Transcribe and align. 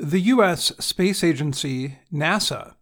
The 0.00 0.20
U.S. 0.20 0.72
space 0.78 1.24
agency, 1.24 1.98
NASA, 2.12 2.76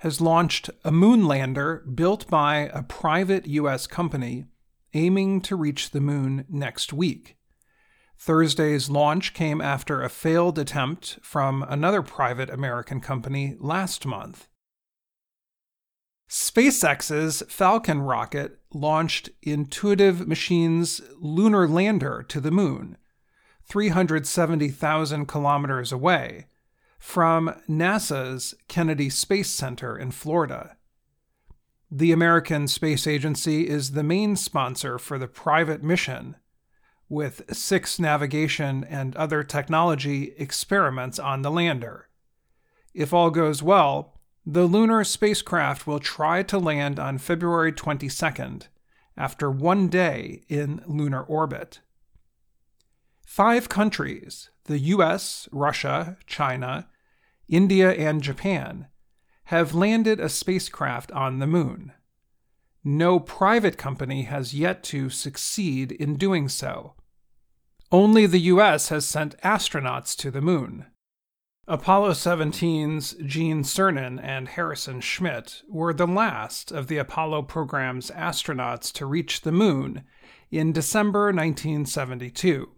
has 0.00 0.20
launched 0.20 0.68
a 0.84 0.92
moon 0.92 1.26
lander 1.26 1.82
built 1.94 2.28
by 2.28 2.70
a 2.74 2.82
private 2.82 3.46
U.S. 3.46 3.86
company 3.86 4.44
aiming 4.92 5.40
to 5.42 5.56
reach 5.56 5.90
the 5.90 6.00
moon 6.02 6.44
next 6.46 6.92
week. 6.92 7.38
Thursday's 8.18 8.90
launch 8.90 9.32
came 9.32 9.62
after 9.62 10.02
a 10.02 10.10
failed 10.10 10.58
attempt 10.58 11.18
from 11.22 11.64
another 11.70 12.02
private 12.02 12.50
American 12.50 13.00
company 13.00 13.56
last 13.58 14.04
month. 14.04 14.46
SpaceX's 16.28 17.42
Falcon 17.48 18.02
rocket 18.02 18.58
launched 18.74 19.30
Intuitive 19.42 20.28
Machines' 20.28 21.00
lunar 21.18 21.66
lander 21.66 22.22
to 22.28 22.42
the 22.42 22.50
moon, 22.50 22.98
370,000 23.64 25.24
kilometers 25.26 25.92
away, 25.92 26.44
from 26.98 27.54
NASA's 27.68 28.54
Kennedy 28.66 29.08
Space 29.08 29.50
Center 29.50 29.96
in 29.96 30.10
Florida. 30.10 30.76
The 31.90 32.12
American 32.12 32.68
Space 32.68 33.06
Agency 33.06 33.68
is 33.68 33.92
the 33.92 34.02
main 34.02 34.36
sponsor 34.36 34.98
for 34.98 35.18
the 35.18 35.28
private 35.28 35.82
mission, 35.82 36.36
with 37.08 37.54
six 37.56 37.98
navigation 37.98 38.84
and 38.84 39.16
other 39.16 39.42
technology 39.42 40.34
experiments 40.36 41.18
on 41.18 41.42
the 41.42 41.50
lander. 41.50 42.08
If 42.92 43.14
all 43.14 43.30
goes 43.30 43.62
well, 43.62 44.20
the 44.44 44.64
lunar 44.64 45.04
spacecraft 45.04 45.86
will 45.86 46.00
try 46.00 46.42
to 46.42 46.58
land 46.58 46.98
on 46.98 47.18
February 47.18 47.72
22nd, 47.72 48.66
after 49.16 49.50
one 49.50 49.88
day 49.88 50.42
in 50.48 50.82
lunar 50.86 51.22
orbit. 51.22 51.80
Five 53.26 53.68
countries, 53.68 54.50
the 54.68 54.78
US, 54.78 55.48
Russia, 55.50 56.16
China, 56.26 56.88
India, 57.48 57.90
and 57.90 58.22
Japan, 58.22 58.86
have 59.44 59.74
landed 59.74 60.20
a 60.20 60.28
spacecraft 60.28 61.10
on 61.12 61.38
the 61.38 61.46
moon. 61.46 61.92
No 62.84 63.18
private 63.18 63.76
company 63.76 64.22
has 64.24 64.54
yet 64.54 64.82
to 64.84 65.10
succeed 65.10 65.90
in 65.90 66.16
doing 66.16 66.48
so. 66.48 66.94
Only 67.90 68.26
the 68.26 68.40
US 68.52 68.90
has 68.90 69.06
sent 69.06 69.40
astronauts 69.40 70.14
to 70.18 70.30
the 70.30 70.42
moon. 70.42 70.86
Apollo 71.66 72.12
17's 72.12 73.14
Gene 73.24 73.62
Cernan 73.62 74.18
and 74.22 74.48
Harrison 74.48 75.00
Schmitt 75.00 75.62
were 75.68 75.94
the 75.94 76.06
last 76.06 76.70
of 76.70 76.86
the 76.86 76.98
Apollo 76.98 77.42
program's 77.42 78.10
astronauts 78.10 78.92
to 78.92 79.06
reach 79.06 79.40
the 79.40 79.52
moon 79.52 80.04
in 80.50 80.72
December 80.72 81.26
1972. 81.26 82.70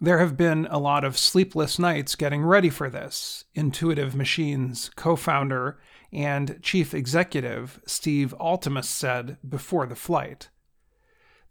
There 0.00 0.18
have 0.18 0.36
been 0.36 0.68
a 0.70 0.78
lot 0.78 1.02
of 1.04 1.18
sleepless 1.18 1.76
nights 1.76 2.14
getting 2.14 2.44
ready 2.44 2.70
for 2.70 2.88
this, 2.88 3.44
Intuitive 3.54 4.14
Machines 4.14 4.90
co 4.94 5.16
founder 5.16 5.80
and 6.12 6.60
chief 6.62 6.94
executive 6.94 7.80
Steve 7.84 8.32
Altemus 8.38 8.84
said 8.84 9.38
before 9.46 9.86
the 9.86 9.96
flight. 9.96 10.50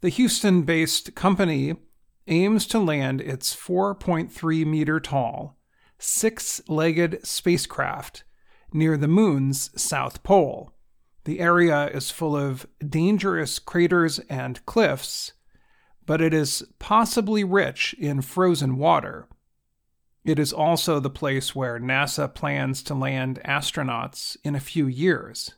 The 0.00 0.08
Houston 0.08 0.62
based 0.62 1.14
company 1.14 1.76
aims 2.26 2.66
to 2.68 2.78
land 2.78 3.20
its 3.20 3.54
4.3 3.54 4.64
meter 4.64 4.98
tall, 4.98 5.58
six 5.98 6.62
legged 6.68 7.26
spacecraft 7.26 8.24
near 8.72 8.96
the 8.96 9.08
moon's 9.08 9.70
south 9.80 10.22
pole. 10.22 10.72
The 11.24 11.40
area 11.40 11.88
is 11.88 12.10
full 12.10 12.34
of 12.34 12.66
dangerous 12.86 13.58
craters 13.58 14.18
and 14.30 14.64
cliffs, 14.64 15.34
but 16.08 16.22
it 16.22 16.32
is 16.32 16.64
possibly 16.78 17.44
rich 17.44 17.94
in 17.98 18.22
frozen 18.22 18.78
water. 18.78 19.28
It 20.24 20.38
is 20.38 20.54
also 20.54 20.98
the 20.98 21.10
place 21.10 21.54
where 21.54 21.78
NASA 21.78 22.34
plans 22.34 22.82
to 22.84 22.94
land 22.94 23.38
astronauts 23.44 24.34
in 24.42 24.54
a 24.54 24.60
few 24.60 24.86
years. 24.86 25.52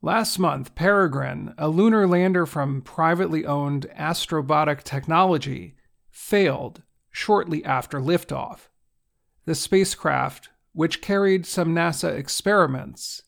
Last 0.00 0.38
month, 0.38 0.76
Peregrine, 0.76 1.54
a 1.58 1.68
lunar 1.68 2.06
lander 2.06 2.46
from 2.46 2.82
privately 2.82 3.44
owned 3.44 3.88
Astrobotic 3.98 4.84
Technology, 4.84 5.74
failed 6.08 6.82
shortly 7.10 7.64
after 7.64 7.98
liftoff. 7.98 8.68
The 9.44 9.56
spacecraft, 9.56 10.50
which 10.72 11.02
carried 11.02 11.46
some 11.46 11.74
NASA 11.74 12.16
experiments, 12.16 13.24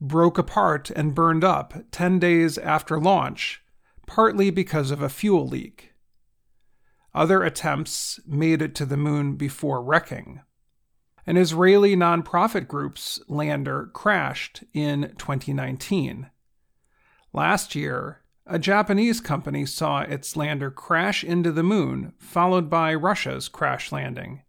broke 0.00 0.38
apart 0.38 0.90
and 0.90 1.14
burned 1.14 1.44
up 1.44 1.72
10 1.92 2.18
days 2.18 2.58
after 2.58 2.98
launch, 2.98 3.62
partly 4.06 4.50
because 4.50 4.90
of 4.90 5.00
a 5.00 5.08
fuel 5.08 5.46
leak. 5.48 5.93
Other 7.14 7.42
attempts 7.42 8.18
made 8.26 8.60
it 8.60 8.74
to 8.74 8.86
the 8.86 8.96
moon 8.96 9.36
before 9.36 9.82
wrecking. 9.82 10.40
An 11.26 11.36
Israeli 11.36 11.96
nonprofit 11.96 12.66
group's 12.66 13.20
lander 13.28 13.90
crashed 13.92 14.64
in 14.74 15.14
2019. 15.16 16.28
Last 17.32 17.74
year, 17.74 18.20
a 18.46 18.58
Japanese 18.58 19.20
company 19.20 19.64
saw 19.64 20.00
its 20.00 20.36
lander 20.36 20.70
crash 20.70 21.24
into 21.24 21.50
the 21.50 21.62
moon, 21.62 22.12
followed 22.18 22.68
by 22.68 22.94
Russia's 22.94 23.48
crash 23.48 23.90
landing. 23.90 24.42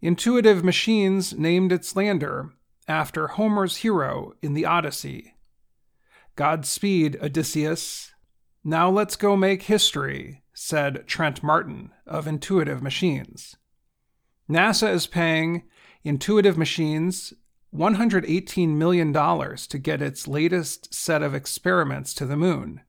Intuitive 0.00 0.64
Machines 0.64 1.34
named 1.34 1.72
its 1.72 1.94
lander 1.94 2.52
after 2.88 3.28
Homer's 3.28 3.76
hero 3.76 4.32
in 4.42 4.54
the 4.54 4.64
Odyssey. 4.64 5.34
Godspeed, 6.34 7.16
Odysseus. 7.22 8.12
Now 8.64 8.90
let's 8.90 9.14
go 9.14 9.36
make 9.36 9.62
history, 9.62 10.42
said 10.62 11.06
Trent 11.06 11.42
Martin 11.42 11.90
of 12.06 12.26
Intuitive 12.26 12.82
Machines. 12.82 13.56
NASA 14.46 14.92
is 14.92 15.06
paying 15.06 15.62
Intuitive 16.04 16.58
Machines 16.58 17.32
$118 17.74 18.68
million 18.68 19.10
to 19.10 19.78
get 19.78 20.02
its 20.02 20.28
latest 20.28 20.92
set 20.92 21.22
of 21.22 21.34
experiments 21.34 22.12
to 22.12 22.26
the 22.26 22.36
moon. 22.36 22.82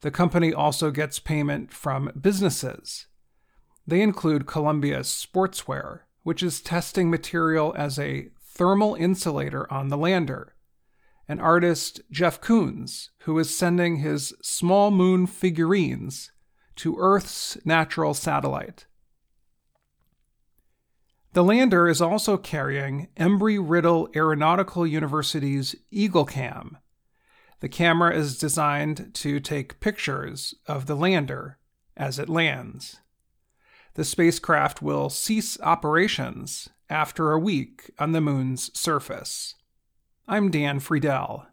The 0.00 0.10
company 0.10 0.54
also 0.54 0.90
gets 0.90 1.18
payment 1.18 1.70
from 1.70 2.12
businesses. 2.18 3.08
They 3.86 4.00
include 4.00 4.46
Columbia 4.46 5.00
Sportswear, 5.00 6.00
which 6.22 6.42
is 6.42 6.62
testing 6.62 7.10
material 7.10 7.74
as 7.76 7.98
a 7.98 8.30
thermal 8.42 8.94
insulator 8.94 9.70
on 9.70 9.88
the 9.88 9.98
lander, 9.98 10.54
and 11.28 11.42
artist 11.42 12.00
Jeff 12.10 12.40
Koons, 12.40 13.10
who 13.24 13.38
is 13.38 13.54
sending 13.54 13.96
his 13.96 14.32
small 14.40 14.90
moon 14.90 15.26
figurines 15.26 16.32
to 16.80 16.96
Earth's 16.98 17.58
natural 17.62 18.14
satellite. 18.14 18.86
The 21.34 21.44
lander 21.44 21.86
is 21.86 22.00
also 22.00 22.38
carrying 22.38 23.08
Embry 23.18 23.58
Riddle 23.62 24.08
Aeronautical 24.16 24.86
University's 24.86 25.76
EagleCam. 25.92 26.76
The 27.60 27.68
camera 27.68 28.16
is 28.16 28.38
designed 28.38 29.10
to 29.16 29.40
take 29.40 29.80
pictures 29.80 30.54
of 30.66 30.86
the 30.86 30.96
lander 30.96 31.58
as 31.98 32.18
it 32.18 32.30
lands. 32.30 33.00
The 33.92 34.04
spacecraft 34.04 34.80
will 34.80 35.10
cease 35.10 35.60
operations 35.60 36.70
after 36.88 37.32
a 37.32 37.38
week 37.38 37.90
on 37.98 38.12
the 38.12 38.22
moon's 38.22 38.70
surface. 38.78 39.54
I'm 40.26 40.50
Dan 40.50 40.80
Friedell. 40.80 41.46